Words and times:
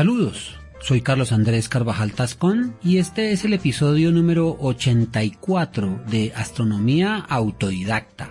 Saludos, 0.00 0.56
soy 0.80 1.02
Carlos 1.02 1.30
Andrés 1.30 1.68
Carvajal 1.68 2.14
Tascón 2.14 2.74
y 2.82 2.96
este 2.96 3.32
es 3.32 3.44
el 3.44 3.52
episodio 3.52 4.12
número 4.12 4.56
84 4.58 6.04
de 6.06 6.32
Astronomía 6.34 7.16
Autodidacta, 7.16 8.30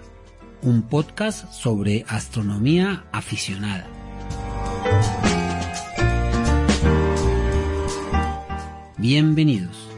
un 0.64 0.82
podcast 0.82 1.54
sobre 1.54 2.06
astronomía 2.08 3.06
aficionada. 3.12 3.86
Bienvenidos. 8.98 9.89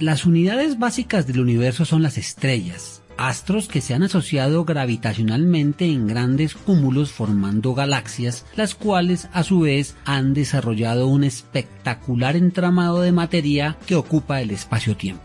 Las 0.00 0.26
unidades 0.26 0.80
básicas 0.80 1.24
del 1.24 1.38
universo 1.38 1.84
son 1.84 2.02
las 2.02 2.18
estrellas, 2.18 3.00
astros 3.16 3.68
que 3.68 3.80
se 3.80 3.94
han 3.94 4.02
asociado 4.02 4.64
gravitacionalmente 4.64 5.86
en 5.86 6.08
grandes 6.08 6.54
cúmulos 6.54 7.12
formando 7.12 7.74
galaxias, 7.74 8.44
las 8.56 8.74
cuales 8.74 9.28
a 9.32 9.44
su 9.44 9.60
vez 9.60 9.94
han 10.04 10.34
desarrollado 10.34 11.06
un 11.06 11.22
espectacular 11.22 12.34
entramado 12.34 13.02
de 13.02 13.12
materia 13.12 13.78
que 13.86 13.94
ocupa 13.94 14.40
el 14.40 14.50
espacio-tiempo. 14.50 15.22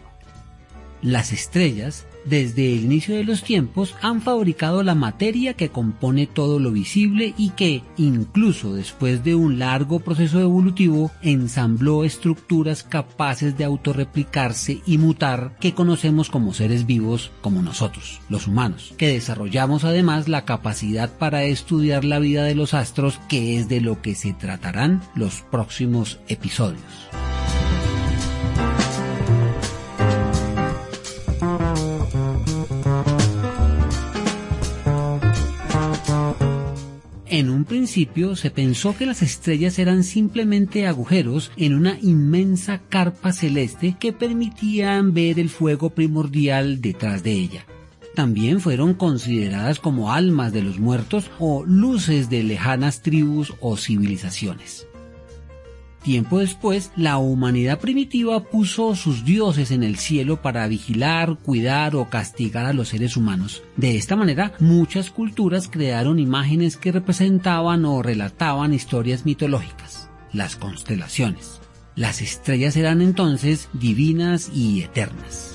Las 1.01 1.33
estrellas 1.33 2.05
desde 2.29 2.73
el 2.73 2.85
inicio 2.85 3.15
de 3.15 3.23
los 3.23 3.43
tiempos 3.43 3.95
han 4.01 4.21
fabricado 4.21 4.83
la 4.83 4.95
materia 4.95 5.53
que 5.55 5.69
compone 5.69 6.27
todo 6.27 6.59
lo 6.59 6.71
visible 6.71 7.33
y 7.37 7.49
que, 7.51 7.83
incluso 7.97 8.73
después 8.73 9.23
de 9.23 9.35
un 9.35 9.59
largo 9.59 9.99
proceso 9.99 10.39
evolutivo, 10.39 11.11
ensambló 11.21 12.03
estructuras 12.03 12.83
capaces 12.83 13.57
de 13.57 13.65
autorreplicarse 13.65 14.81
y 14.85 14.97
mutar 14.97 15.57
que 15.59 15.73
conocemos 15.73 16.29
como 16.29 16.53
seres 16.53 16.85
vivos 16.85 17.31
como 17.41 17.61
nosotros, 17.61 18.21
los 18.29 18.47
humanos, 18.47 18.93
que 18.97 19.07
desarrollamos 19.07 19.83
además 19.83 20.27
la 20.27 20.45
capacidad 20.45 21.17
para 21.17 21.43
estudiar 21.43 22.05
la 22.05 22.19
vida 22.19 22.43
de 22.43 22.55
los 22.55 22.73
astros 22.73 23.19
que 23.27 23.57
es 23.57 23.67
de 23.67 23.81
lo 23.81 24.01
que 24.01 24.15
se 24.15 24.33
tratarán 24.33 25.01
los 25.15 25.41
próximos 25.49 26.19
episodios. 26.27 27.28
En 37.39 37.49
un 37.49 37.63
principio 37.63 38.35
se 38.35 38.51
pensó 38.51 38.97
que 38.97 39.05
las 39.05 39.21
estrellas 39.21 39.79
eran 39.79 40.03
simplemente 40.03 40.85
agujeros 40.87 41.53
en 41.55 41.73
una 41.73 41.97
inmensa 42.01 42.81
carpa 42.89 43.31
celeste 43.31 43.95
que 43.97 44.11
permitían 44.11 45.13
ver 45.13 45.39
el 45.39 45.47
fuego 45.47 45.91
primordial 45.91 46.81
detrás 46.81 47.23
de 47.23 47.31
ella. 47.31 47.65
También 48.13 48.59
fueron 48.59 48.93
consideradas 48.93 49.79
como 49.79 50.11
almas 50.11 50.51
de 50.51 50.63
los 50.63 50.79
muertos 50.79 51.31
o 51.39 51.63
luces 51.63 52.29
de 52.29 52.43
lejanas 52.43 53.03
tribus 53.03 53.53
o 53.61 53.77
civilizaciones. 53.77 54.88
Tiempo 56.03 56.39
después, 56.39 56.91
la 56.95 57.17
humanidad 57.17 57.79
primitiva 57.79 58.43
puso 58.45 58.95
sus 58.95 59.25
dioses 59.25 59.71
en 59.71 59.83
el 59.83 59.97
cielo 59.97 60.41
para 60.41 60.67
vigilar, 60.67 61.37
cuidar 61.37 61.95
o 61.95 62.09
castigar 62.09 62.65
a 62.65 62.73
los 62.73 62.89
seres 62.89 63.17
humanos. 63.17 63.63
De 63.75 63.97
esta 63.97 64.15
manera, 64.15 64.53
muchas 64.59 65.09
culturas 65.11 65.67
crearon 65.67 66.17
imágenes 66.17 66.77
que 66.77 66.91
representaban 66.93 67.83
o 67.85 68.01
relataban 68.01 68.73
historias 68.73 69.25
mitológicas, 69.25 70.09
las 70.31 70.55
constelaciones. 70.55 71.59
Las 71.95 72.21
estrellas 72.21 72.77
eran 72.77 73.01
entonces 73.01 73.67
divinas 73.73 74.49
y 74.53 74.83
eternas. 74.83 75.51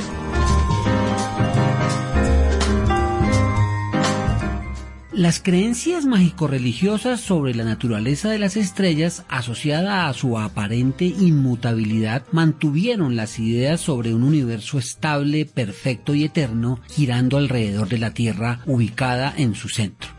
Las 5.17 5.41
creencias 5.41 6.07
mágico-religiosas 6.07 7.21
sobre 7.21 7.55
la 7.55 7.63
naturaleza 7.63 8.31
de 8.31 8.41
las 8.41 8.57
estrellas 8.57 9.25
asociada 9.29 10.09
a 10.09 10.13
su 10.13 10.37
aparente 10.41 11.05
inmutabilidad 11.05 12.25
mantuvieron 12.33 13.15
las 13.15 13.39
ideas 13.39 13.81
sobre 13.81 14.13
un 14.13 14.25
universo 14.25 14.77
estable, 14.77 15.47
perfecto 15.47 16.17
y 16.17 16.25
eterno 16.25 16.81
girando 16.91 17.37
alrededor 17.37 17.89
de 17.89 17.99
la 17.99 18.13
Tierra 18.13 18.59
ubicada 18.67 19.33
en 19.37 19.55
su 19.55 19.69
centro. 19.69 20.11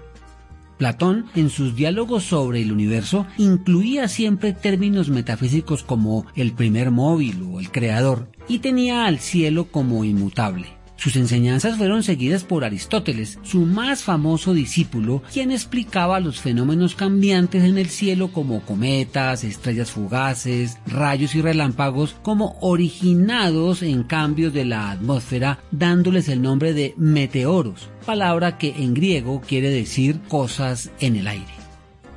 Platón, 0.78 1.26
en 1.36 1.50
sus 1.50 1.76
diálogos 1.76 2.24
sobre 2.24 2.62
el 2.62 2.72
universo, 2.72 3.28
incluía 3.38 4.08
siempre 4.08 4.54
términos 4.54 5.10
metafísicos 5.10 5.84
como 5.84 6.26
el 6.38 6.54
primer 6.54 6.92
móvil 6.92 7.46
o 7.52 7.60
el 7.60 7.70
creador, 7.70 8.30
y 8.48 8.60
tenía 8.60 9.08
al 9.08 9.20
cielo 9.20 9.66
como 9.66 10.06
inmutable. 10.06 10.75
Sus 10.98 11.16
enseñanzas 11.18 11.78
fueron 11.78 12.04
seguidas 12.04 12.44
por 12.44 12.64
Aristóteles, 12.64 13.38
su 13.44 13.62
más 13.66 14.04
famoso 14.04 14.54
discípulo, 14.54 15.22
quien 15.32 15.52
explicaba 15.52 16.20
los 16.20 16.40
fenómenos 16.40 16.96
cambiantes 16.96 17.64
en 17.64 17.78
el 17.78 17.90
cielo 17.90 18.30
como 18.30 18.62
cometas, 18.62 19.44
estrellas 19.44 19.92
fugaces, 19.92 20.78
rayos 20.88 21.36
y 21.36 21.42
relámpagos 21.42 22.16
como 22.22 22.58
originados 22.62 23.84
en 23.84 24.04
cambios 24.04 24.54
de 24.54 24.66
la 24.66 24.92
atmósfera, 24.92 25.60
dándoles 25.72 26.30
el 26.30 26.42
nombre 26.42 26.74
de 26.74 26.94
meteoros, 26.98 27.90
palabra 28.06 28.58
que 28.58 28.74
en 28.78 28.94
griego 28.94 29.42
quiere 29.42 29.70
decir 29.70 30.20
cosas 30.28 30.92
en 31.00 31.18
el 31.18 31.28
aire. 31.28 31.54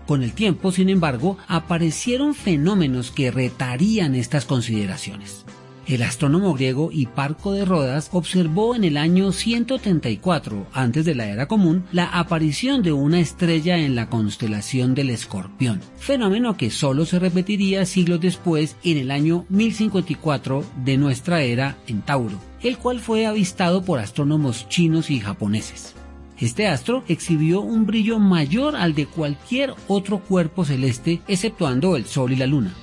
Con 0.06 0.22
el 0.22 0.32
tiempo, 0.32 0.72
sin 0.72 0.88
embargo, 0.88 1.36
aparecieron 1.48 2.34
fenómenos 2.34 3.10
que 3.10 3.30
retarían 3.30 4.14
estas 4.14 4.46
consideraciones. 4.46 5.44
El 5.88 6.02
astrónomo 6.02 6.52
griego 6.52 6.90
Hiparco 6.92 7.52
de 7.52 7.64
Rodas 7.64 8.10
observó 8.12 8.74
en 8.74 8.84
el 8.84 8.98
año 8.98 9.32
134 9.32 10.66
antes 10.74 11.06
de 11.06 11.14
la 11.14 11.28
era 11.28 11.48
común 11.48 11.86
la 11.92 12.04
aparición 12.04 12.82
de 12.82 12.92
una 12.92 13.20
estrella 13.20 13.78
en 13.78 13.94
la 13.94 14.10
constelación 14.10 14.94
del 14.94 15.08
Escorpión, 15.08 15.80
fenómeno 15.96 16.58
que 16.58 16.68
solo 16.68 17.06
se 17.06 17.18
repetiría 17.18 17.86
siglos 17.86 18.20
después 18.20 18.76
en 18.84 18.98
el 18.98 19.10
año 19.10 19.46
1054 19.48 20.62
de 20.84 20.98
nuestra 20.98 21.40
era 21.40 21.78
en 21.86 22.02
Tauro, 22.02 22.38
el 22.60 22.76
cual 22.76 23.00
fue 23.00 23.24
avistado 23.24 23.82
por 23.82 23.98
astrónomos 23.98 24.68
chinos 24.68 25.10
y 25.10 25.20
japoneses. 25.20 25.94
Este 26.38 26.66
astro 26.66 27.02
exhibió 27.08 27.62
un 27.62 27.86
brillo 27.86 28.18
mayor 28.18 28.76
al 28.76 28.94
de 28.94 29.06
cualquier 29.06 29.72
otro 29.88 30.18
cuerpo 30.18 30.66
celeste 30.66 31.22
exceptuando 31.28 31.96
el 31.96 32.04
Sol 32.04 32.32
y 32.32 32.36
la 32.36 32.46
Luna 32.46 32.74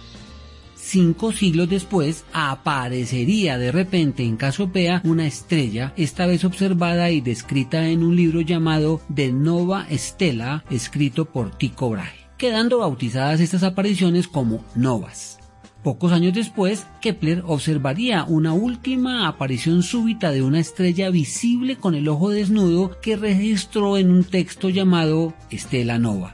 cinco 0.85 1.31
siglos 1.31 1.69
después, 1.69 2.25
aparecería 2.33 3.57
de 3.57 3.71
repente 3.71 4.23
en 4.23 4.37
Casopea 4.37 5.01
una 5.03 5.25
estrella, 5.25 5.93
esta 5.97 6.25
vez 6.27 6.45
observada 6.45 7.09
y 7.09 7.21
descrita 7.21 7.87
en 7.89 8.03
un 8.03 8.15
libro 8.15 8.41
llamado 8.41 9.01
De 9.09 9.31
Nova 9.31 9.87
Stella, 9.91 10.63
escrito 10.69 11.25
por 11.25 11.57
Tycho 11.57 11.89
Brahe, 11.89 12.29
quedando 12.37 12.79
bautizadas 12.79 13.39
estas 13.39 13.63
apariciones 13.63 14.27
como 14.27 14.63
novas. 14.75 15.39
Pocos 15.83 16.11
años 16.11 16.33
después, 16.33 16.87
Kepler 16.99 17.43
observaría 17.45 18.23
una 18.23 18.53
última 18.53 19.27
aparición 19.27 19.83
súbita 19.83 20.31
de 20.31 20.41
una 20.41 20.59
estrella 20.59 21.11
visible 21.11 21.75
con 21.75 21.93
el 21.93 22.07
ojo 22.07 22.31
desnudo 22.31 22.99
que 23.01 23.15
registró 23.15 23.97
en 23.97 24.09
un 24.09 24.23
texto 24.23 24.69
llamado 24.69 25.35
Estela 25.51 25.99
Nova. 25.99 26.33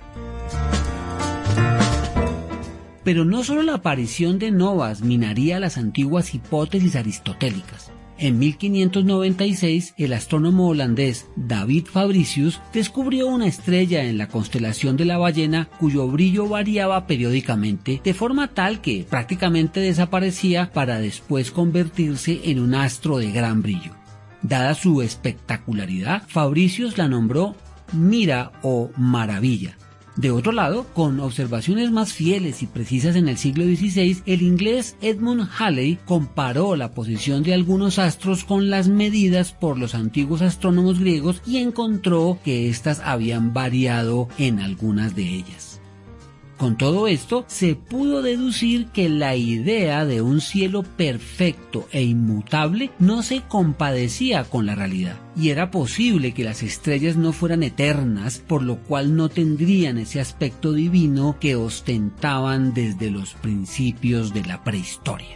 Pero 3.04 3.26
no 3.26 3.44
solo 3.44 3.64
la 3.64 3.76
aparición 3.76 4.38
de 4.38 4.52
novas 4.52 5.02
minaría 5.02 5.60
las 5.60 5.78
antiguas 5.78 6.36
hipótesis 6.36 6.96
aristotélicas. 6.96 7.92
En 8.22 8.38
1596, 8.38 9.96
el 9.98 10.14
astrónomo 10.14 10.68
holandés 10.68 11.26
David 11.36 11.88
Fabricius 11.92 12.62
descubrió 12.72 13.26
una 13.26 13.48
estrella 13.48 14.04
en 14.04 14.20
la 14.20 14.28
constelación 14.28 14.96
de 14.96 15.06
la 15.06 15.18
ballena 15.18 15.70
cuyo 15.80 16.08
brillo 16.08 16.48
variaba 16.48 17.08
periódicamente 17.08 18.00
de 18.04 18.14
forma 18.14 18.50
tal 18.50 18.80
que 18.80 19.08
prácticamente 19.10 19.80
desaparecía 19.80 20.72
para 20.72 21.00
después 21.00 21.50
convertirse 21.50 22.42
en 22.44 22.60
un 22.60 22.76
astro 22.76 23.18
de 23.18 23.32
gran 23.32 23.64
brillo. 23.64 23.96
Dada 24.44 24.76
su 24.76 25.02
espectacularidad, 25.02 26.22
Fabricius 26.28 27.00
la 27.00 27.08
nombró 27.08 27.56
Mira 27.92 28.52
o 28.62 28.92
Maravilla 28.98 29.78
de 30.22 30.30
otro 30.30 30.52
lado, 30.52 30.86
con 30.94 31.20
observaciones 31.20 31.92
más 31.92 32.14
fieles 32.14 32.62
y 32.62 32.68
precisas 32.68 33.16
en 33.16 33.28
el 33.28 33.38
siglo 33.38 33.64
XVI, 33.66 34.22
el 34.28 34.44
inglés 34.44 34.96
Edmund 35.02 35.50
Halley 35.58 35.98
comparó 36.06 36.76
la 36.76 36.92
posición 36.92 37.42
de 37.42 37.56
algunos 37.56 37.98
astros 37.98 38.44
con 38.44 38.70
las 38.70 38.88
medidas 38.88 39.52
por 39.52 39.80
los 39.80 39.96
antiguos 39.96 40.44
astrónomos 40.44 41.00
griegos 41.00 41.42
y 41.48 41.58
encontró 41.58 42.38
que 42.44 42.70
éstas 42.70 43.02
habían 43.04 43.52
variado 43.52 44.30
en 44.38 44.60
algunas 44.60 45.16
de 45.16 45.24
ellas. 45.24 45.81
Con 46.62 46.78
todo 46.78 47.08
esto, 47.08 47.44
se 47.48 47.74
pudo 47.74 48.22
deducir 48.22 48.86
que 48.90 49.10
la 49.10 49.36
idea 49.36 50.06
de 50.06 50.22
un 50.22 50.42
cielo 50.42 50.84
perfecto 50.84 51.88
e 51.92 52.04
inmutable 52.04 52.92
no 53.00 53.24
se 53.24 53.42
compadecía 53.42 54.44
con 54.44 54.68
la 54.68 54.76
realidad, 54.76 55.16
y 55.36 55.50
era 55.50 55.72
posible 55.72 56.36
que 56.36 56.44
las 56.44 56.62
estrellas 56.62 57.16
no 57.16 57.34
fueran 57.34 57.64
eternas, 57.64 58.38
por 58.38 58.62
lo 58.62 58.78
cual 58.78 59.16
no 59.16 59.28
tendrían 59.30 59.98
ese 59.98 60.22
aspecto 60.22 60.72
divino 60.72 61.38
que 61.40 61.56
ostentaban 61.56 62.76
desde 62.76 63.10
los 63.10 63.34
principios 63.34 64.32
de 64.32 64.46
la 64.46 64.64
prehistoria. 64.64 65.36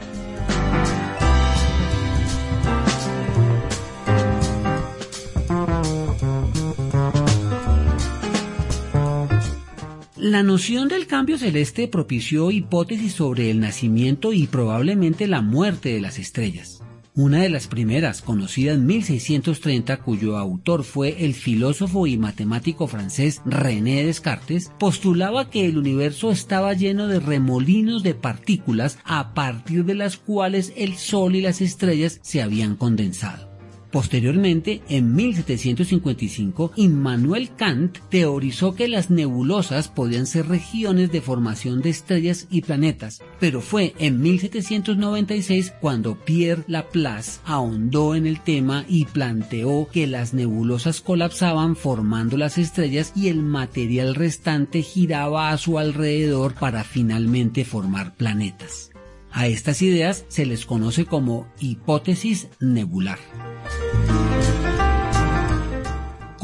La 10.25 10.41
noción 10.41 10.87
del 10.87 11.05
cambio 11.05 11.37
celeste 11.37 11.87
propició 11.87 12.49
hipótesis 12.49 13.13
sobre 13.13 13.51
el 13.51 13.59
nacimiento 13.59 14.33
y 14.33 14.47
probablemente 14.47 15.27
la 15.27 15.43
muerte 15.43 15.89
de 15.89 16.01
las 16.01 16.17
estrellas. 16.17 16.81
Una 17.13 17.43
de 17.43 17.49
las 17.49 17.67
primeras, 17.67 18.23
conocida 18.23 18.73
en 18.73 18.87
1630, 18.87 19.97
cuyo 19.97 20.35
autor 20.39 20.83
fue 20.83 21.25
el 21.25 21.35
filósofo 21.35 22.07
y 22.07 22.17
matemático 22.17 22.87
francés 22.87 23.43
René 23.45 24.03
Descartes, 24.03 24.71
postulaba 24.79 25.51
que 25.51 25.67
el 25.67 25.77
universo 25.77 26.31
estaba 26.31 26.73
lleno 26.73 27.07
de 27.07 27.19
remolinos 27.19 28.01
de 28.01 28.15
partículas 28.15 28.97
a 29.03 29.35
partir 29.35 29.85
de 29.85 29.93
las 29.93 30.17
cuales 30.17 30.73
el 30.75 30.95
Sol 30.95 31.35
y 31.35 31.41
las 31.41 31.61
estrellas 31.61 32.17
se 32.23 32.41
habían 32.41 32.77
condensado. 32.77 33.54
Posteriormente, 33.95 34.81
en 34.89 35.15
1755, 35.15 36.73
Immanuel 36.75 37.51
Kant 37.55 37.99
teorizó 38.09 38.75
que 38.75 38.89
las 38.89 39.09
nebulosas 39.09 39.87
podían 39.87 40.25
ser 40.25 40.49
regiones 40.49 41.13
de 41.13 41.21
formación 41.21 41.81
de 41.81 41.91
estrellas 41.91 42.45
y 42.51 42.59
planetas, 42.59 43.21
pero 43.39 43.61
fue 43.61 43.95
en 43.97 44.19
1796 44.21 45.75
cuando 45.79 46.15
Pierre 46.15 46.65
Laplace 46.67 47.39
ahondó 47.45 48.15
en 48.15 48.27
el 48.27 48.41
tema 48.41 48.83
y 48.89 49.05
planteó 49.05 49.87
que 49.89 50.07
las 50.07 50.33
nebulosas 50.33 50.99
colapsaban 50.99 51.77
formando 51.77 52.35
las 52.35 52.57
estrellas 52.57 53.13
y 53.15 53.29
el 53.29 53.43
material 53.43 54.13
restante 54.13 54.81
giraba 54.81 55.51
a 55.51 55.57
su 55.57 55.79
alrededor 55.79 56.53
para 56.55 56.83
finalmente 56.83 57.63
formar 57.63 58.13
planetas. 58.17 58.91
A 59.35 59.47
estas 59.47 59.81
ideas 59.81 60.23
se 60.29 60.45
les 60.45 60.65
conoce 60.65 61.05
como 61.05 61.45
hipótesis 61.59 62.47
nebular. 62.61 63.19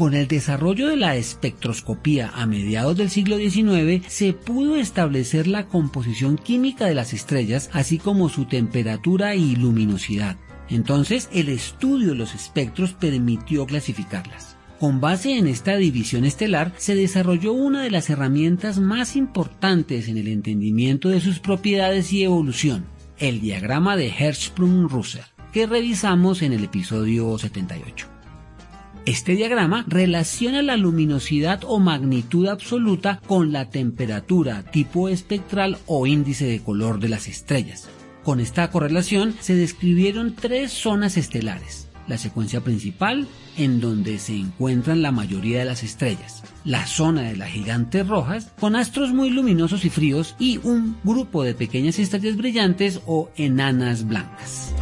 Con 0.02 0.14
el 0.14 0.26
desarrollo 0.26 0.88
de 0.88 0.96
la 0.96 1.14
espectroscopía 1.14 2.32
a 2.34 2.44
mediados 2.44 2.96
del 2.96 3.08
siglo 3.08 3.36
XIX, 3.36 4.04
se 4.08 4.32
pudo 4.32 4.74
establecer 4.74 5.46
la 5.46 5.68
composición 5.68 6.36
química 6.36 6.86
de 6.86 6.96
las 6.96 7.12
estrellas, 7.12 7.70
así 7.72 7.98
como 7.98 8.28
su 8.28 8.46
temperatura 8.46 9.36
y 9.36 9.54
luminosidad. 9.54 10.38
Entonces, 10.68 11.28
el 11.32 11.48
estudio 11.48 12.08
de 12.08 12.14
los 12.16 12.34
espectros 12.34 12.94
permitió 12.94 13.64
clasificarlas. 13.64 14.56
Con 14.80 15.00
base 15.00 15.38
en 15.38 15.46
esta 15.46 15.76
división 15.76 16.24
estelar, 16.24 16.72
se 16.78 16.96
desarrolló 16.96 17.52
una 17.52 17.84
de 17.84 17.92
las 17.92 18.10
herramientas 18.10 18.80
más 18.80 19.14
importantes 19.14 20.08
en 20.08 20.18
el 20.18 20.26
entendimiento 20.26 21.10
de 21.10 21.20
sus 21.20 21.38
propiedades 21.38 22.12
y 22.12 22.24
evolución, 22.24 22.86
el 23.18 23.40
diagrama 23.40 23.96
de 23.96 24.10
Hertzsprung-Russell, 24.10 25.22
que 25.52 25.68
revisamos 25.68 26.42
en 26.42 26.54
el 26.54 26.64
episodio 26.64 27.38
78. 27.38 28.11
Este 29.04 29.34
diagrama 29.34 29.84
relaciona 29.88 30.62
la 30.62 30.76
luminosidad 30.76 31.62
o 31.66 31.80
magnitud 31.80 32.46
absoluta 32.46 33.20
con 33.26 33.50
la 33.50 33.68
temperatura, 33.68 34.62
tipo 34.62 35.08
espectral 35.08 35.78
o 35.86 36.06
índice 36.06 36.44
de 36.44 36.60
color 36.60 37.00
de 37.00 37.08
las 37.08 37.26
estrellas. 37.26 37.88
Con 38.22 38.38
esta 38.38 38.70
correlación 38.70 39.34
se 39.40 39.56
describieron 39.56 40.36
tres 40.36 40.70
zonas 40.70 41.16
estelares. 41.16 41.88
La 42.06 42.16
secuencia 42.16 42.60
principal, 42.60 43.26
en 43.56 43.80
donde 43.80 44.20
se 44.20 44.36
encuentran 44.36 45.02
la 45.02 45.10
mayoría 45.10 45.58
de 45.58 45.64
las 45.64 45.82
estrellas. 45.82 46.44
La 46.64 46.86
zona 46.86 47.22
de 47.22 47.36
las 47.36 47.50
gigantes 47.50 48.06
rojas, 48.06 48.52
con 48.60 48.76
astros 48.76 49.12
muy 49.12 49.30
luminosos 49.30 49.84
y 49.84 49.90
fríos, 49.90 50.36
y 50.38 50.60
un 50.62 50.96
grupo 51.02 51.42
de 51.42 51.54
pequeñas 51.54 51.98
estrellas 51.98 52.36
brillantes 52.36 53.00
o 53.06 53.30
enanas 53.36 54.06
blancas. 54.06 54.72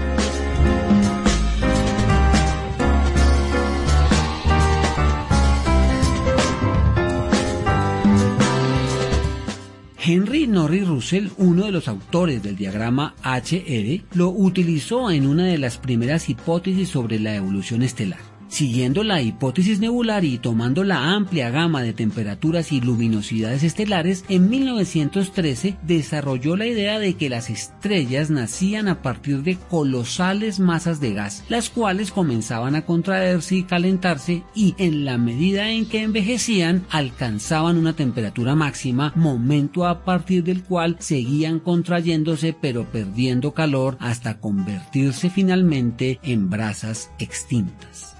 Henry 10.13 10.49
Norris 10.49 10.89
Russell, 10.89 11.29
uno 11.37 11.67
de 11.67 11.71
los 11.71 11.87
autores 11.87 12.43
del 12.43 12.57
diagrama 12.57 13.15
HR, 13.23 14.03
lo 14.15 14.31
utilizó 14.31 15.09
en 15.13 15.25
una 15.25 15.45
de 15.45 15.57
las 15.57 15.79
primeras 15.79 16.29
hipótesis 16.29 16.89
sobre 16.89 17.21
la 17.21 17.37
evolución 17.37 17.83
estelar. 17.83 18.30
Siguiendo 18.51 19.05
la 19.05 19.23
hipótesis 19.23 19.79
nebular 19.79 20.25
y 20.25 20.37
tomando 20.39 20.83
la 20.83 21.13
amplia 21.15 21.51
gama 21.51 21.83
de 21.83 21.93
temperaturas 21.93 22.73
y 22.73 22.81
luminosidades 22.81 23.63
estelares, 23.63 24.25
en 24.29 24.51
1913 24.51 25.77
desarrolló 25.87 26.57
la 26.57 26.67
idea 26.67 26.99
de 26.99 27.15
que 27.15 27.29
las 27.29 27.49
estrellas 27.49 28.29
nacían 28.29 28.89
a 28.89 29.03
partir 29.03 29.45
de 29.45 29.57
colosales 29.57 30.59
masas 30.59 31.01
de 31.01 31.15
gas, 31.15 31.45
las 31.49 31.71
cuales 31.71 32.11
comenzaban 32.11 32.75
a 32.75 32.85
contraerse 32.85 33.55
y 33.55 33.63
calentarse 33.63 34.43
y 34.53 34.75
en 34.79 35.05
la 35.05 35.17
medida 35.17 35.71
en 35.71 35.87
que 35.87 36.03
envejecían 36.03 36.85
alcanzaban 36.91 37.79
una 37.79 37.93
temperatura 37.93 38.57
máxima, 38.57 39.13
momento 39.15 39.87
a 39.87 40.05
partir 40.05 40.43
del 40.43 40.65
cual 40.65 40.97
seguían 40.99 41.61
contrayéndose 41.61 42.53
pero 42.61 42.91
perdiendo 42.91 43.55
calor 43.55 43.97
hasta 44.01 44.41
convertirse 44.41 45.31
finalmente 45.31 46.19
en 46.25 46.51
brasas 46.51 47.13
extintas. 47.21 48.20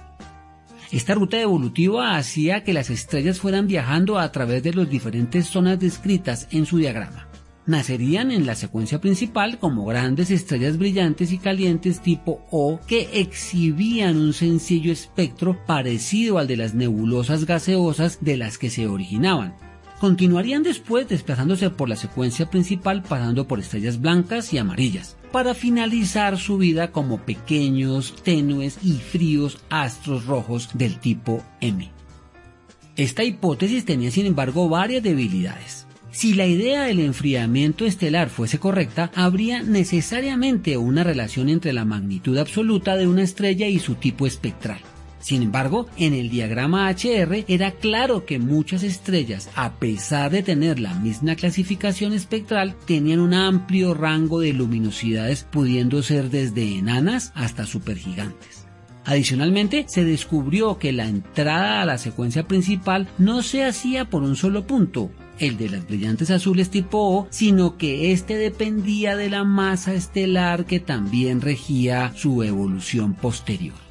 Esta 0.91 1.15
ruta 1.15 1.39
evolutiva 1.39 2.17
hacía 2.17 2.65
que 2.65 2.73
las 2.73 2.89
estrellas 2.89 3.39
fueran 3.39 3.65
viajando 3.65 4.19
a 4.19 4.29
través 4.33 4.61
de 4.61 4.73
las 4.73 4.89
diferentes 4.89 5.47
zonas 5.47 5.79
descritas 5.79 6.49
en 6.51 6.65
su 6.65 6.79
diagrama. 6.79 7.29
Nacerían 7.65 8.29
en 8.31 8.45
la 8.45 8.55
secuencia 8.55 8.99
principal 8.99 9.57
como 9.57 9.85
grandes 9.85 10.31
estrellas 10.31 10.77
brillantes 10.77 11.31
y 11.31 11.37
calientes 11.37 12.01
tipo 12.01 12.45
O 12.51 12.81
que 12.87 13.21
exhibían 13.21 14.17
un 14.17 14.33
sencillo 14.33 14.91
espectro 14.91 15.57
parecido 15.65 16.39
al 16.39 16.47
de 16.47 16.57
las 16.57 16.73
nebulosas 16.73 17.45
gaseosas 17.45 18.17
de 18.19 18.35
las 18.35 18.57
que 18.57 18.69
se 18.69 18.87
originaban. 18.87 19.55
Continuarían 20.01 20.63
después 20.63 21.07
desplazándose 21.07 21.69
por 21.69 21.87
la 21.87 21.95
secuencia 21.95 22.49
principal 22.49 23.01
pasando 23.01 23.47
por 23.47 23.59
estrellas 23.59 24.01
blancas 24.01 24.51
y 24.51 24.57
amarillas 24.57 25.15
para 25.31 25.53
finalizar 25.53 26.37
su 26.37 26.57
vida 26.57 26.91
como 26.91 27.19
pequeños, 27.19 28.15
tenues 28.23 28.77
y 28.83 28.93
fríos 28.93 29.59
astros 29.69 30.25
rojos 30.25 30.69
del 30.73 30.99
tipo 30.99 31.43
M. 31.61 31.89
Esta 32.95 33.23
hipótesis 33.23 33.85
tenía 33.85 34.11
sin 34.11 34.25
embargo 34.25 34.67
varias 34.69 35.01
debilidades. 35.01 35.87
Si 36.11 36.33
la 36.33 36.45
idea 36.45 36.83
del 36.83 36.99
enfriamiento 36.99 37.85
estelar 37.85 38.29
fuese 38.29 38.59
correcta, 38.59 39.11
habría 39.15 39.63
necesariamente 39.63 40.75
una 40.75 41.05
relación 41.05 41.47
entre 41.47 41.71
la 41.71 41.85
magnitud 41.85 42.37
absoluta 42.37 42.97
de 42.97 43.07
una 43.07 43.23
estrella 43.23 43.67
y 43.67 43.79
su 43.79 43.95
tipo 43.95 44.27
espectral. 44.27 44.81
Sin 45.21 45.43
embargo, 45.43 45.87
en 45.97 46.13
el 46.13 46.29
diagrama 46.29 46.89
HR 46.89 47.45
era 47.47 47.71
claro 47.71 48.25
que 48.25 48.39
muchas 48.39 48.83
estrellas, 48.83 49.49
a 49.55 49.73
pesar 49.73 50.31
de 50.31 50.41
tener 50.41 50.79
la 50.79 50.95
misma 50.95 51.35
clasificación 51.35 52.13
espectral, 52.13 52.75
tenían 52.85 53.19
un 53.19 53.33
amplio 53.33 53.93
rango 53.93 54.39
de 54.39 54.53
luminosidades 54.53 55.45
pudiendo 55.49 56.01
ser 56.01 56.29
desde 56.29 56.77
enanas 56.77 57.31
hasta 57.35 57.65
supergigantes. 57.65 58.65
Adicionalmente, 59.05 59.85
se 59.87 60.03
descubrió 60.03 60.77
que 60.77 60.91
la 60.91 61.07
entrada 61.07 61.81
a 61.81 61.85
la 61.85 61.97
secuencia 61.97 62.47
principal 62.47 63.07
no 63.17 63.41
se 63.41 63.63
hacía 63.63 64.05
por 64.05 64.23
un 64.23 64.35
solo 64.35 64.67
punto, 64.67 65.11
el 65.39 65.57
de 65.57 65.69
las 65.69 65.87
brillantes 65.87 66.29
azules 66.29 66.69
tipo 66.69 66.99
O, 66.99 67.27
sino 67.31 67.77
que 67.77 68.11
este 68.11 68.37
dependía 68.37 69.15
de 69.15 69.29
la 69.29 69.43
masa 69.43 69.93
estelar 69.93 70.65
que 70.65 70.79
también 70.79 71.41
regía 71.41 72.13
su 72.15 72.43
evolución 72.43 73.13
posterior. 73.15 73.90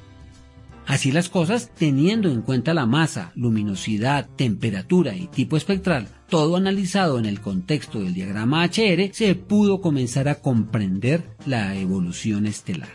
Así 0.87 1.13
las 1.13 1.29
cosas, 1.29 1.71
teniendo 1.79 2.29
en 2.31 2.43
cuenta 2.43 2.75
la 2.75 2.87
masa, 2.87 3.33
luminosidad, 3.37 4.29
temperatura 4.37 5.15
y 5.15 5.29
tipo 5.29 5.57
espectral, 5.57 6.09
todo 6.29 6.57
analizado 6.57 7.19
en 7.19 7.27
el 7.27 7.41
contexto 7.41 8.01
del 8.01 8.15
diagrama 8.15 8.65
HR, 8.65 9.11
se 9.13 9.35
pudo 9.35 9.81
comenzar 9.81 10.29
a 10.29 10.37
comprender 10.37 11.37
la 11.47 11.77
evolución 11.77 12.47
estelar. 12.47 12.91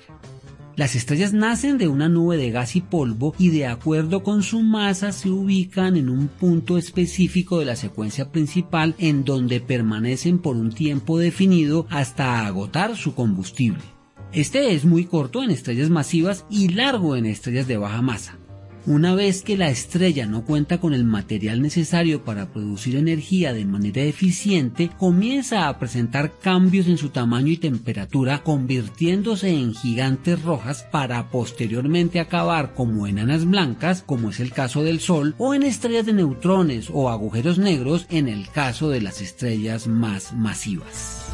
Las 0.75 0.95
estrellas 0.95 1.31
nacen 1.31 1.77
de 1.77 1.87
una 1.87 2.09
nube 2.09 2.35
de 2.35 2.51
gas 2.51 2.75
y 2.75 2.81
polvo 2.81 3.33
y 3.39 3.47
de 3.47 3.65
acuerdo 3.65 4.23
con 4.23 4.43
su 4.43 4.61
masa 4.61 5.13
se 5.13 5.29
ubican 5.29 5.95
en 5.95 6.09
un 6.09 6.27
punto 6.27 6.77
específico 6.77 7.59
de 7.59 7.65
la 7.65 7.77
secuencia 7.77 8.29
principal 8.29 8.93
en 8.97 9.23
donde 9.23 9.61
permanecen 9.61 10.37
por 10.37 10.57
un 10.57 10.73
tiempo 10.73 11.17
definido 11.17 11.87
hasta 11.89 12.45
agotar 12.45 12.97
su 12.97 13.15
combustible. 13.15 13.94
Este 14.35 14.73
es 14.73 14.83
muy 14.83 15.05
corto 15.05 15.43
en 15.43 15.49
estrellas 15.49 15.89
masivas 15.89 16.45
y 16.49 16.67
largo 16.67 17.15
en 17.15 17.25
estrellas 17.25 17.67
de 17.67 17.77
baja 17.77 18.01
masa. 18.01 18.37
Una 18.85 19.15
vez 19.15 19.43
que 19.43 19.55
la 19.55 19.69
estrella 19.69 20.25
no 20.25 20.43
cuenta 20.43 20.77
con 20.81 20.93
el 20.93 21.05
material 21.05 21.61
necesario 21.61 22.25
para 22.25 22.51
producir 22.51 22.97
energía 22.97 23.53
de 23.53 23.63
manera 23.63 24.01
eficiente, 24.01 24.91
comienza 24.99 25.69
a 25.69 25.79
presentar 25.79 26.33
cambios 26.37 26.87
en 26.87 26.97
su 26.97 27.11
tamaño 27.11 27.47
y 27.47 27.57
temperatura, 27.57 28.43
convirtiéndose 28.43 29.51
en 29.51 29.73
gigantes 29.73 30.41
rojas 30.43 30.85
para 30.91 31.29
posteriormente 31.31 32.19
acabar 32.19 32.73
como 32.73 33.07
enanas 33.07 33.45
blancas, 33.45 34.03
como 34.05 34.31
es 34.31 34.41
el 34.41 34.51
caso 34.51 34.83
del 34.83 34.99
Sol, 34.99 35.33
o 35.37 35.53
en 35.53 35.63
estrellas 35.63 36.05
de 36.05 36.11
neutrones 36.13 36.89
o 36.91 37.09
agujeros 37.09 37.57
negros 37.57 38.05
en 38.09 38.27
el 38.27 38.49
caso 38.49 38.89
de 38.89 38.99
las 38.99 39.21
estrellas 39.21 39.87
más 39.87 40.33
masivas. 40.33 41.31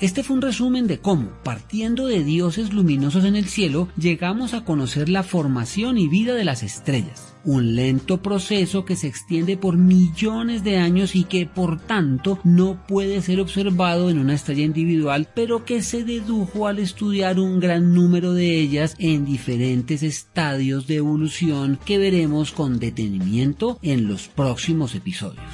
Este 0.00 0.22
fue 0.22 0.36
un 0.36 0.42
resumen 0.42 0.86
de 0.86 0.98
cómo, 0.98 1.30
partiendo 1.44 2.06
de 2.06 2.24
dioses 2.24 2.72
luminosos 2.72 3.26
en 3.26 3.36
el 3.36 3.44
cielo, 3.44 3.88
llegamos 3.98 4.54
a 4.54 4.64
conocer 4.64 5.10
la 5.10 5.22
formación 5.22 5.98
y 5.98 6.08
vida 6.08 6.32
de 6.32 6.44
las 6.44 6.62
estrellas. 6.62 7.34
Un 7.44 7.76
lento 7.76 8.22
proceso 8.22 8.86
que 8.86 8.96
se 8.96 9.08
extiende 9.08 9.58
por 9.58 9.76
millones 9.76 10.64
de 10.64 10.78
años 10.78 11.14
y 11.14 11.24
que 11.24 11.44
por 11.44 11.78
tanto 11.80 12.38
no 12.44 12.86
puede 12.86 13.20
ser 13.20 13.40
observado 13.40 14.08
en 14.08 14.18
una 14.18 14.32
estrella 14.32 14.64
individual, 14.64 15.28
pero 15.34 15.66
que 15.66 15.82
se 15.82 16.02
dedujo 16.02 16.66
al 16.66 16.78
estudiar 16.78 17.38
un 17.38 17.60
gran 17.60 17.92
número 17.92 18.32
de 18.32 18.58
ellas 18.58 18.94
en 18.98 19.26
diferentes 19.26 20.02
estadios 20.02 20.86
de 20.86 20.96
evolución 20.96 21.78
que 21.84 21.98
veremos 21.98 22.52
con 22.52 22.78
detenimiento 22.78 23.78
en 23.82 24.08
los 24.08 24.28
próximos 24.28 24.94
episodios. 24.94 25.44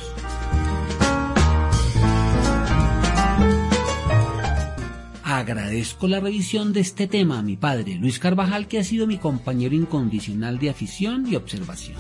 Agradezco 5.37 6.09
la 6.09 6.19
revisión 6.19 6.73
de 6.73 6.81
este 6.81 7.07
tema 7.07 7.39
a 7.39 7.43
mi 7.43 7.59
padre, 7.59 7.97
Luis 7.97 8.19
Carvajal, 8.19 8.69
que 8.69 8.79
ha 8.79 8.85
sido 8.85 9.07
mi 9.07 9.19
compañero 9.19 9.75
incondicional 9.75 10.59
de 10.59 10.71
afición 10.71 11.27
y 11.31 11.37
observación. 11.37 11.99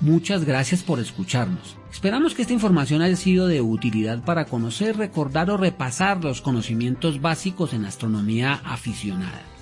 Muchas 0.00 0.44
gracias 0.44 0.82
por 0.82 0.98
escucharnos. 0.98 1.76
Esperamos 1.92 2.34
que 2.34 2.42
esta 2.42 2.52
información 2.52 3.00
haya 3.00 3.14
sido 3.14 3.46
de 3.46 3.60
utilidad 3.60 4.24
para 4.24 4.46
conocer, 4.46 4.96
recordar 4.96 5.48
o 5.50 5.56
repasar 5.56 6.24
los 6.24 6.42
conocimientos 6.42 7.20
básicos 7.20 7.74
en 7.74 7.84
astronomía 7.84 8.54
aficionada. 8.64 9.55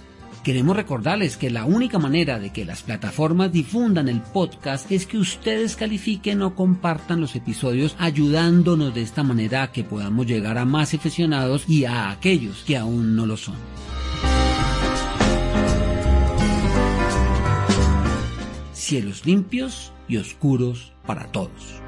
Queremos 0.44 0.76
recordarles 0.76 1.38
que 1.38 1.48
la 1.48 1.64
única 1.64 1.98
manera 1.98 2.38
de 2.38 2.52
que 2.52 2.66
las 2.66 2.82
plataformas 2.82 3.50
difundan 3.50 4.10
el 4.10 4.20
podcast 4.20 4.92
es 4.92 5.06
que 5.06 5.16
ustedes 5.16 5.74
califiquen 5.74 6.42
o 6.42 6.54
compartan 6.54 7.22
los 7.22 7.34
episodios 7.34 7.96
ayudándonos 7.98 8.94
de 8.94 9.00
esta 9.00 9.22
manera 9.22 9.62
a 9.62 9.72
que 9.72 9.84
podamos 9.84 10.26
llegar 10.26 10.58
a 10.58 10.66
más 10.66 10.92
aficionados 10.92 11.64
y 11.66 11.86
a 11.86 12.10
aquellos 12.10 12.62
que 12.64 12.76
aún 12.76 13.16
no 13.16 13.24
lo 13.24 13.38
son. 13.38 13.54
Cielos 18.74 19.24
limpios 19.24 19.92
y 20.08 20.18
oscuros 20.18 20.92
para 21.06 21.32
todos. 21.32 21.83